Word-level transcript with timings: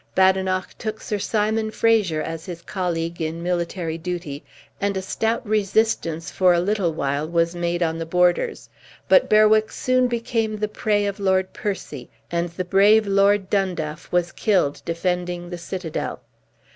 Badenoch 0.15 0.75
took 0.79 0.99
Sir 0.99 1.19
Simon 1.19 1.69
Fraser 1.69 2.23
as 2.23 2.47
his 2.47 2.63
colleague 2.63 3.21
in 3.21 3.43
military 3.43 3.99
duty, 3.99 4.43
and 4.81 4.97
a 4.97 5.01
stout 5.03 5.45
resistance 5.47 6.31
for 6.31 6.53
a 6.55 6.59
little 6.59 6.91
while 6.91 7.29
was 7.29 7.53
made 7.55 7.83
on 7.83 7.99
the 7.99 8.05
borders; 8.07 8.67
but 9.07 9.29
Berwick 9.29 9.71
soon 9.71 10.07
became 10.07 10.57
the 10.57 10.67
prey 10.67 11.05
of 11.05 11.19
Lord 11.19 11.53
Percy, 11.53 12.09
and 12.31 12.49
the 12.49 12.65
brave 12.65 13.05
Lord 13.05 13.47
Dundaff 13.51 14.11
was 14.11 14.31
killed 14.31 14.81
defending 14.85 15.51
the 15.51 15.59
citadel. 15.59 16.21